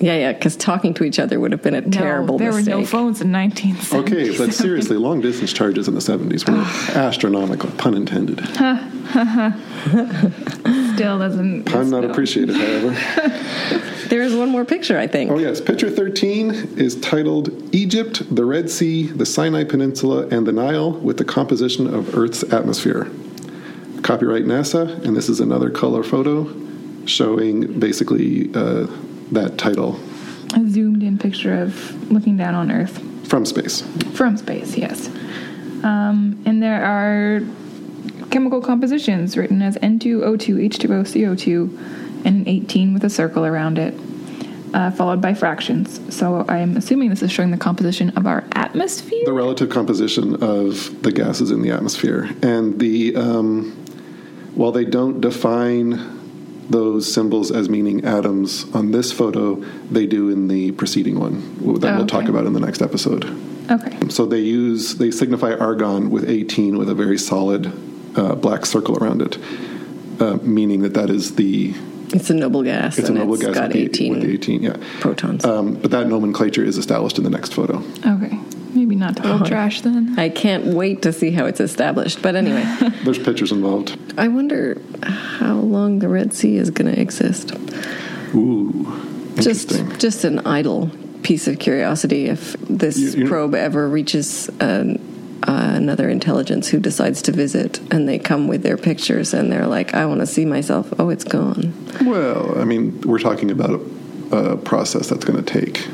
[0.00, 2.74] Yeah, yeah, because talking to each other would have been a terrible no, there mistake.
[2.74, 4.16] were no phones in 1970.
[4.16, 8.38] Okay, but seriously, long distance charges in the 70s were astronomical, pun intended.
[10.94, 11.74] still doesn't.
[11.74, 13.84] I'm not still- appreciated, however.
[14.08, 15.30] There is one more picture, I think.
[15.30, 15.60] Oh, yes.
[15.60, 21.18] Picture 13 is titled Egypt, the Red Sea, the Sinai Peninsula, and the Nile with
[21.18, 23.10] the composition of Earth's atmosphere.
[24.02, 26.50] Copyright NASA, and this is another color photo
[27.04, 28.86] showing basically uh,
[29.32, 29.98] that title
[30.54, 33.82] A zoomed in picture of looking down on Earth from space.
[34.14, 34.76] from space.
[34.76, 35.08] Yes,
[35.82, 37.40] um, and there are
[38.30, 43.94] chemical compositions written as N2O2 H2O CO2 and an 18 with a circle around it,
[44.74, 46.00] uh, followed by fractions.
[46.14, 49.24] So I'm assuming this is showing the composition of our atmosphere.
[49.24, 52.28] The relative composition of the gases in the atmosphere.
[52.42, 53.72] And the um,
[54.54, 56.17] while they don't define
[56.70, 59.54] those symbols as meaning atoms on this photo,
[59.90, 61.40] they do in the preceding one
[61.80, 63.24] that Oh, we'll talk about in the next episode.
[63.70, 63.96] okay.
[64.10, 67.72] So they use they signify argon with 18 with a very solid
[68.16, 69.38] uh, black circle around it,
[70.20, 71.74] uh, meaning that that is the
[72.12, 74.62] It's a noble gas, it's a noble it's gas got with, 18 with 18.
[74.62, 75.44] Yeah, protons.
[75.44, 77.82] um, but that nomenclature is established in the next photo.
[78.06, 78.38] Okay.
[78.74, 80.18] Maybe not total trash then.
[80.18, 82.22] I can't wait to see how it's established.
[82.22, 82.64] But anyway,
[83.04, 83.96] There's pictures involved.
[84.18, 87.52] I wonder how long the Red Sea is going to exist.
[88.34, 90.90] Ooh, Just, just an idle
[91.22, 92.26] piece of curiosity.
[92.26, 95.00] If this You- you- probe ever reaches an,
[95.46, 99.66] uh, another intelligence who decides to visit, and they come with their pictures, and they're
[99.66, 101.72] like, "I want to see myself." Oh, it's gone.
[102.04, 103.80] Well, I mean, we're talking about
[104.30, 105.86] a, a process that's going to take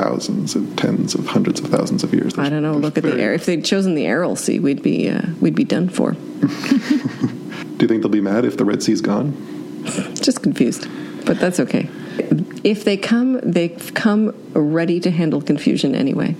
[0.00, 2.38] thousands and tens of hundreds of thousands of years.
[2.38, 2.72] I don't know.
[2.72, 3.34] Look at the air.
[3.34, 6.12] If they'd chosen the Aral Sea, we'd be uh, we'd be done for.
[6.40, 9.34] Do you think they'll be mad if the Red Sea's gone?
[10.14, 10.86] Just confused,
[11.24, 11.88] but that's okay.
[12.64, 16.36] If they come, they come ready to handle confusion anyway.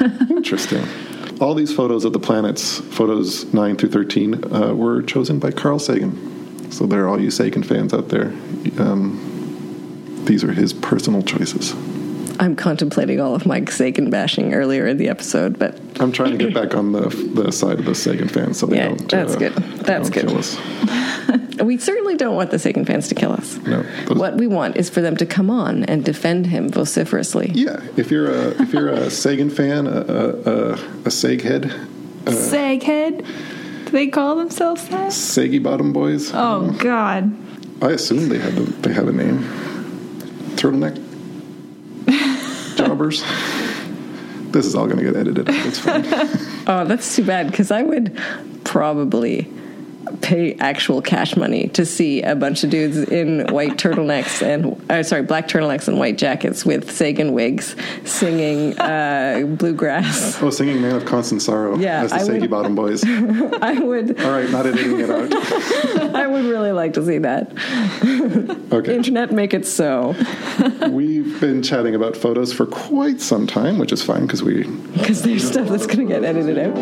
[0.30, 0.86] Interesting.
[1.40, 5.78] All these photos of the planets, photos 9 through 13, uh, were chosen by Carl
[5.78, 6.70] Sagan.
[6.70, 8.32] So there are all you Sagan fans out there.
[8.78, 11.74] Um, these are his personal choices.
[12.40, 16.44] I'm contemplating all of my Sagan bashing earlier in the episode, but I'm trying to
[16.44, 19.08] get back on the the side of the Sagan fans so they Yeah, don't.
[19.10, 19.54] that's uh, good.
[19.54, 20.28] That's good.
[20.28, 20.56] Kill us.
[21.62, 23.56] we certainly don't want the Sagan fans to kill us.
[23.66, 23.82] No.
[24.06, 27.50] those- What we want is for them to come on and defend him vociferously.
[27.54, 30.28] Yeah, if you're a if you're a Sagan fan, a a,
[30.74, 31.64] a, a Sag head,
[32.24, 33.24] Saghead?
[33.86, 35.12] Do they call themselves that?
[35.12, 36.30] Saggy Bottom Boys.
[36.34, 37.34] Oh God.
[37.82, 39.38] I assume they have the, they have a name.
[40.56, 40.96] Turtleneck
[42.78, 43.22] jobbers.
[44.52, 45.48] This is all going to get edited.
[45.48, 46.04] It's fine.
[46.70, 48.14] Oh, that's too bad because I would
[48.64, 49.50] probably
[50.22, 55.02] pay actual cash money to see a bunch of dudes in white turtlenecks and uh,
[55.02, 60.38] sorry, black turtlenecks and white jackets with Sagan wigs singing uh, bluegrass.
[60.48, 63.04] Oh, singing "Man of Constant Sorrow." Yeah, that's the I Saggy would- Bottom Boys.
[63.60, 65.34] I would, All right, not editing it out.
[66.14, 67.52] I would really like to see that.
[68.72, 70.14] Okay, Internet, make it so
[70.90, 74.62] we've been chatting about photos for quite some time, which is fine because we
[74.94, 76.74] because there's stuff that's going to get edited out.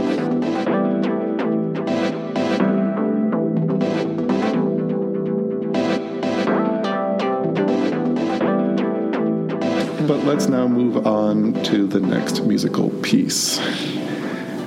[10.07, 13.59] But let's now move on to the next musical piece.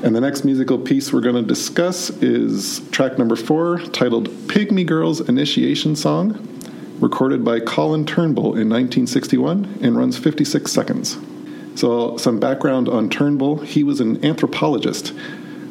[0.04, 4.86] And the next musical piece we're going to discuss is track number four, titled Pygmy
[4.86, 6.45] Girl's Initiation Song,
[6.99, 11.17] recorded by Colin Turnbull in 1961 and runs 56 seconds.
[11.75, 15.13] So, some background on Turnbull he was an anthropologist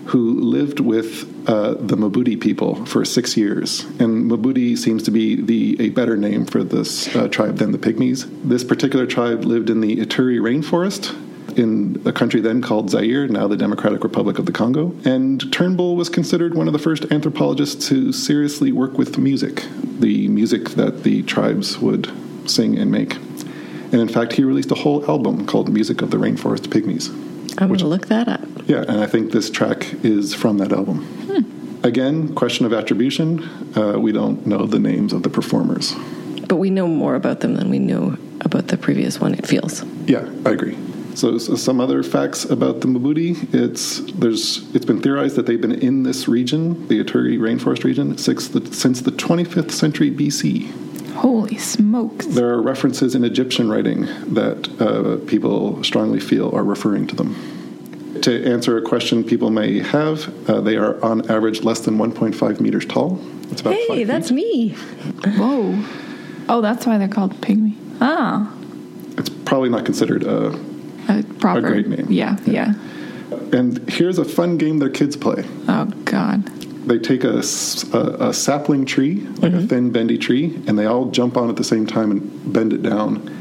[0.07, 3.85] who lived with uh, the Mbuti people for six years.
[3.99, 7.79] And Mbuti seems to be the a better name for this uh, tribe than the
[7.79, 8.29] Pygmies.
[8.45, 11.17] This particular tribe lived in the Ituri rainforest
[11.59, 14.95] in a country then called Zaire, now the Democratic Republic of the Congo.
[15.05, 19.67] And Turnbull was considered one of the first anthropologists to seriously work with music,
[19.99, 22.13] the music that the tribes would
[22.49, 23.17] sing and make.
[23.91, 27.09] And in fact, he released a whole album called Music of the Rainforest Pygmies.
[27.61, 28.40] I'm going to look that up.
[28.66, 31.81] Yeah, and I think this track is from that album.
[31.83, 33.42] Again, question of attribution.
[33.77, 35.94] Uh, we don't know the names of the performers.
[36.49, 39.85] But we know more about them than we know about the previous one, it feels.
[40.07, 40.77] Yeah, I agree.
[41.14, 43.52] So, so some other facts about the Mbuti.
[43.52, 48.17] It's there's it's been theorized that they've been in this region, the Ituri rainforest region,
[48.19, 50.88] since the, since the 25th century BC.
[51.19, 52.27] Holy smokes.
[52.27, 54.02] There are references in Egyptian writing
[54.35, 58.21] that uh, people strongly feel are referring to them.
[58.23, 62.60] To answer a question people may have, uh, they are on average less than 1.5
[62.60, 63.19] meters tall.
[63.50, 64.71] It's about Hey, that's me.
[65.37, 65.85] Whoa.
[66.48, 67.75] Oh, that's why they're called pygmy.
[68.00, 68.54] Ah.
[69.16, 70.56] It's probably not considered a.
[71.08, 71.62] A proper.
[71.62, 72.06] great name.
[72.10, 72.75] Yeah, yeah.
[73.52, 75.44] And here's a fun game their kids play.
[75.66, 76.48] Oh God.
[76.89, 81.37] They take a a sapling tree, like a thin, bendy tree, and they all jump
[81.37, 83.35] on at the same time and bend it down.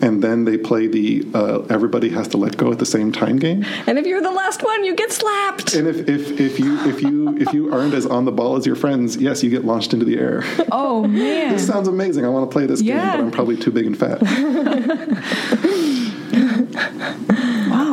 [0.00, 3.38] And then they play the uh, everybody has to let go at the same time
[3.38, 3.64] game.
[3.86, 5.74] And if you're the last one, you get slapped.
[5.74, 8.66] And if, if, if you if you if you aren't as on the ball as
[8.66, 10.44] your friends, yes, you get launched into the air.
[10.72, 11.52] Oh man.
[11.52, 12.24] This sounds amazing.
[12.24, 14.18] I want to play this game, but I'm probably too big and fat.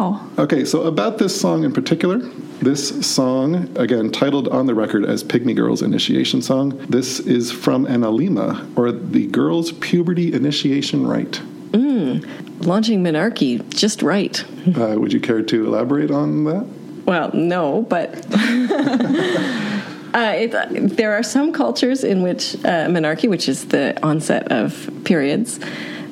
[0.02, 0.28] wow.
[0.38, 2.20] Okay, so about this song in particular,
[2.62, 7.86] this song, again, titled on the record as Pygmy Girls Initiation Song, this is from
[7.86, 11.41] an Alima, or the Girls' Puberty Initiation Rite.
[11.72, 12.66] Mmm.
[12.66, 14.43] Launching Monarchy just right.
[14.78, 16.68] Uh, would you care to elaborate on that?
[17.06, 18.14] Well, no, but
[20.14, 24.89] uh, it, there are some cultures in which uh, menarche, which is the onset of
[25.04, 25.60] periods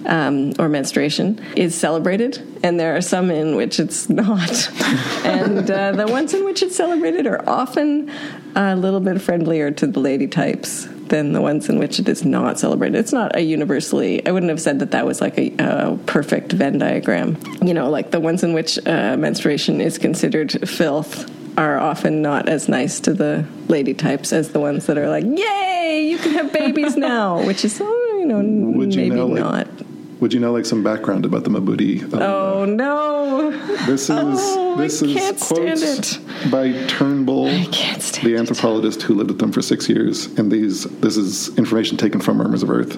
[0.06, 4.70] um, or menstruation, is celebrated, and there are some in which it's not.
[5.26, 8.12] and uh, the ones in which it's celebrated are often
[8.56, 12.24] a little bit friendlier to the lady types than the ones in which it is
[12.24, 12.98] not celebrated.
[12.98, 16.52] It's not a universally, I wouldn't have said that that was like a, a perfect
[16.54, 17.38] Venn diagram.
[17.62, 22.48] You know, like the ones in which uh, menstruation is considered filth are often not
[22.48, 26.32] as nice to the lady types as the ones that are like, yay, you can
[26.32, 28.38] have babies now, which is, oh, you know,
[28.78, 29.89] Would you maybe know, like, not.
[30.20, 32.04] Would you know like some background about the Mbuti?
[32.14, 33.52] Um, Oh, no.
[33.86, 36.52] this is oh, this is quotes it.
[36.52, 38.40] by Turnbull, the it.
[38.40, 42.38] anthropologist who lived with them for six years, and these this is information taken from
[42.38, 42.98] Murmurs of Earth.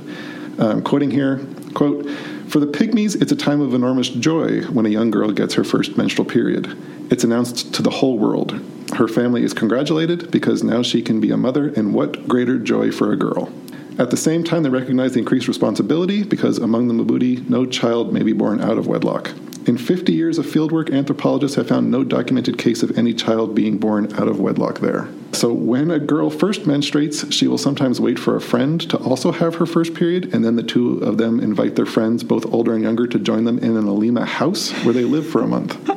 [0.59, 2.09] Um, quoting here, quote,
[2.49, 5.63] For the pygmies, it's a time of enormous joy when a young girl gets her
[5.63, 6.75] first menstrual period.
[7.11, 8.59] It's announced to the whole world.
[8.95, 12.91] Her family is congratulated because now she can be a mother, and what greater joy
[12.91, 13.51] for a girl.
[14.01, 18.11] At the same time, they recognize the increased responsibility because among the Mbuti, no child
[18.11, 19.29] may be born out of wedlock.
[19.67, 23.77] In 50 years of fieldwork, anthropologists have found no documented case of any child being
[23.77, 25.07] born out of wedlock there.
[25.33, 29.31] So, when a girl first menstruates, she will sometimes wait for a friend to also
[29.31, 32.73] have her first period, and then the two of them invite their friends, both older
[32.73, 35.90] and younger, to join them in an Alima house where they live for a month.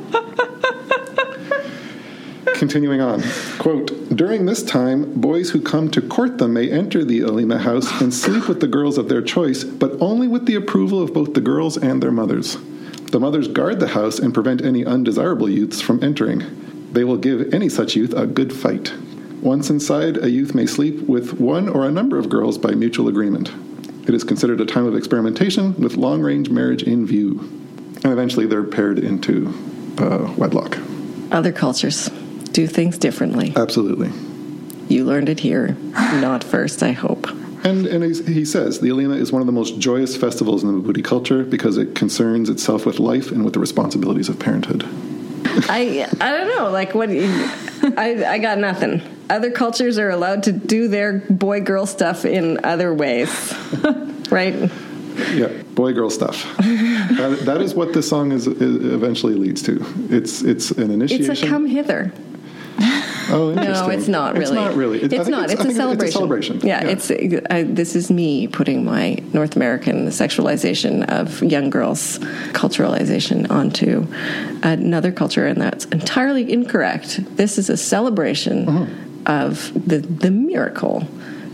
[2.55, 3.21] Continuing on,
[3.59, 8.01] quote, during this time, boys who come to court them may enter the Alima house
[8.01, 11.35] and sleep with the girls of their choice, but only with the approval of both
[11.35, 12.57] the girls and their mothers.
[13.11, 16.45] The mothers guard the house and prevent any undesirable youths from entering.
[16.93, 18.95] They will give any such youth a good fight.
[19.43, 23.09] Once inside, a youth may sleep with one or a number of girls by mutual
[23.09, 23.53] agreement.
[24.09, 27.41] It is considered a time of experimentation with long range marriage in view.
[28.05, 29.53] And eventually they're paired into
[29.99, 30.79] uh, wedlock.
[31.33, 32.09] Other cultures
[32.55, 33.53] do things differently.
[33.55, 34.11] Absolutely.
[34.89, 37.29] You learned it here, not first, I hope.
[37.65, 40.93] And, and he says the Alima is one of the most joyous festivals in the
[40.93, 44.85] Mbuti culture because it concerns itself with life and with the responsibilities of parenthood.
[45.69, 46.71] I I don't know.
[46.71, 47.09] Like what?
[47.11, 49.03] I I got nothing.
[49.31, 53.55] Other cultures are allowed to do their boy girl stuff in other ways,
[54.31, 54.71] right?
[55.33, 56.45] Yeah, boy girl stuff.
[56.59, 59.85] that, that is what this song is, is eventually leads to.
[60.11, 61.31] It's it's an initiation.
[61.31, 62.13] It's a come hither.
[63.31, 64.43] Oh, No, it's not really.
[64.43, 65.03] It's not really.
[65.03, 65.51] It- It's not.
[65.51, 66.07] It's, I a celebration.
[66.07, 66.61] It's a celebration.
[66.63, 67.11] Yeah, it's.
[67.11, 72.19] Uh, this is me putting my North American sexualization of young girls'
[72.53, 74.07] culturalization onto
[74.63, 77.21] another culture, and that's entirely incorrect.
[77.37, 79.27] This is a celebration Mm-hmm.
[79.27, 81.07] of the the miracle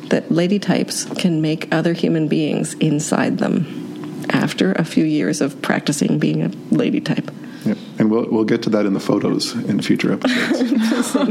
[0.09, 5.61] that lady types can make other human beings inside them after a few years of
[5.63, 7.31] practicing being a lady type.
[7.65, 7.75] Yeah.
[7.99, 11.15] And we'll we'll get to that in the photos in future episodes.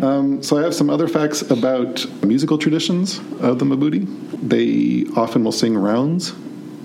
[0.02, 4.06] um, so I have some other facts about musical traditions of the Mbuti.
[4.42, 6.32] They often will sing rounds,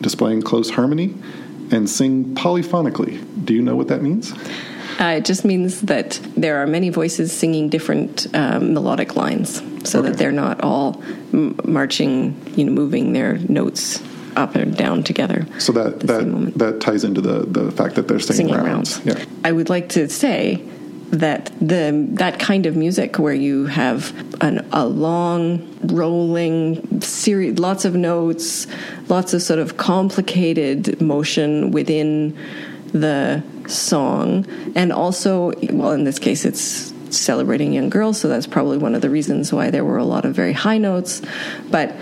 [0.01, 1.13] displaying close harmony,
[1.71, 3.19] and sing polyphonically.
[3.45, 4.33] Do you know what that means?
[4.99, 9.99] Uh, it just means that there are many voices singing different um, melodic lines, so
[9.99, 10.09] Okay.
[10.09, 11.01] that they're not all
[11.33, 14.01] m- marching, you know, moving their notes
[14.35, 15.45] up and down together.
[15.59, 18.99] So that that that ties into the the fact that they're singing, Singing rounds.
[19.05, 19.19] rounds.
[19.19, 19.25] Yeah.
[19.43, 20.63] I would like to say
[21.11, 24.11] that the that kind of music where you have
[24.41, 28.67] an, a long rolling series, lots of notes,
[29.07, 32.35] lots of sort of complicated motion within
[32.91, 38.77] the song, and also, well, in this case, it's celebrating young girls, so that's probably
[38.77, 41.21] one of the reasons why there were a lot of very high notes,
[41.69, 41.93] but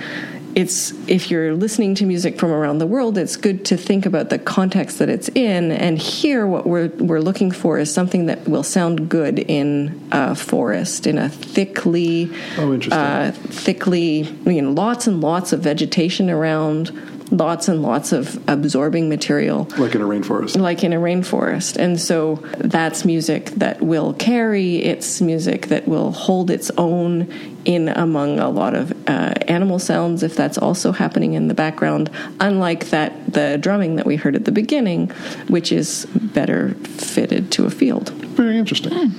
[0.56, 4.30] it's if you're listening to music from around the world, it's good to think about
[4.30, 5.72] the context that it's in.
[5.72, 10.36] And here, what we're we're looking for is something that will sound good in a
[10.36, 12.92] forest, in a thickly, Oh, interesting.
[12.94, 16.92] uh, thickly, you know, lots and lots of vegetation around,
[17.34, 20.56] lots and lots of absorbing material Like in a rainforest.
[20.60, 21.78] like in a rainforest.
[21.78, 27.28] And so that's music that will carry, it's music that will hold its own
[27.66, 32.10] in among a lot of uh, animal sounds if that's also happening in the background,
[32.40, 35.10] unlike that the drumming that we heard at the beginning,
[35.48, 38.10] which is better fitted to a field.
[38.36, 39.12] Very interesting.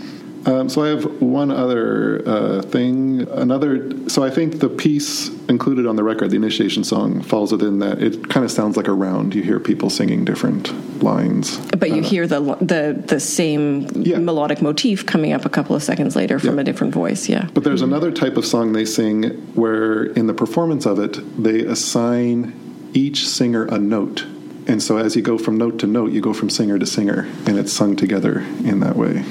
[0.47, 3.27] Um, so I have one other uh, thing.
[3.31, 4.09] Another.
[4.11, 8.03] So I think the piece included on the record, the initiation song, falls within that.
[8.03, 9.35] It kind of sounds like a round.
[9.35, 11.59] You hear people singing different lines.
[11.79, 14.19] But you hear the the the same Yeah.
[14.19, 16.61] melodic motif coming up a couple of seconds later from Yeah.
[16.61, 17.29] a different voice.
[17.29, 17.49] Yeah.
[17.55, 19.25] But there's another type of song they sing
[19.55, 22.53] where, in the performance of it, they assign
[22.93, 24.25] each singer a note.
[24.67, 27.27] And so as you go from note to note, you go from singer to singer,
[27.47, 29.23] and it's sung together in that way.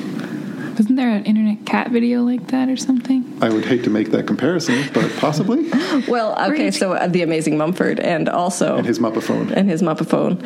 [0.78, 3.38] Wasn't there an internet cat video like that or something?
[3.42, 5.70] I would hate to make that comparison, but possibly.
[6.08, 6.74] Well, okay, Great.
[6.74, 9.52] so uh, the Amazing Mumford, and also And his Muppaphone.
[9.52, 10.42] and his Muppaphone,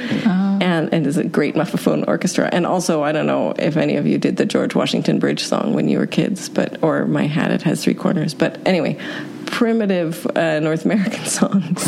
[0.62, 2.50] and and is a great Muppaphone orchestra.
[2.52, 5.74] And also, I don't know if any of you did the George Washington Bridge song
[5.74, 8.34] when you were kids, but or My Hat It Has Three Corners.
[8.34, 9.00] But anyway,
[9.46, 11.84] primitive uh, North American songs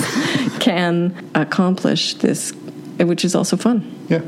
[0.60, 2.52] can accomplish this,
[3.00, 3.84] which is also fun.
[4.10, 4.22] Yeah.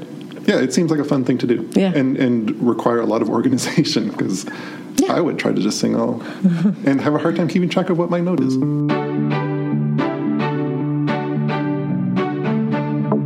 [0.45, 1.69] Yeah, it seems like a fun thing to do.
[1.73, 1.93] Yeah.
[1.93, 4.45] And and require a lot of organization because
[4.97, 5.13] Yeah.
[5.13, 6.21] I would try to just sing all
[6.85, 8.55] and have a hard time keeping track of what my note is.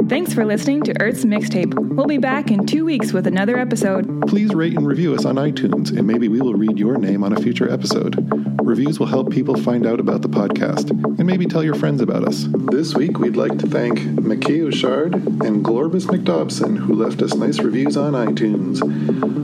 [0.07, 1.73] Thanks for listening to Earth's Mixtape.
[1.95, 4.27] We'll be back in two weeks with another episode.
[4.27, 7.33] Please rate and review us on iTunes, and maybe we will read your name on
[7.33, 8.15] a future episode.
[8.61, 12.23] Reviews will help people find out about the podcast, and maybe tell your friends about
[12.23, 12.45] us.
[12.71, 17.59] This week, we'd like to thank McKay O'Shard and Glorbus McDobson, who left us nice
[17.59, 18.81] reviews on iTunes.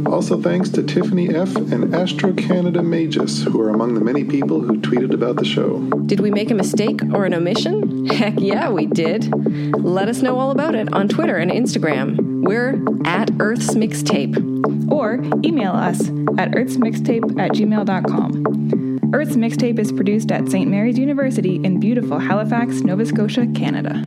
[0.07, 1.55] Also, thanks to Tiffany F.
[1.55, 5.79] and Astro Canada Magus, who are among the many people who tweeted about the show.
[6.05, 8.05] Did we make a mistake or an omission?
[8.07, 9.31] Heck yeah, we did.
[9.81, 12.43] Let us know all about it on Twitter and Instagram.
[12.43, 12.73] We're
[13.07, 14.91] at Earth's Mixtape.
[14.91, 15.13] Or
[15.45, 16.01] email us
[16.37, 19.13] at earthsmixtape at gmail.com.
[19.13, 20.69] Earth's Mixtape is produced at St.
[20.69, 24.05] Mary's University in beautiful Halifax, Nova Scotia, Canada.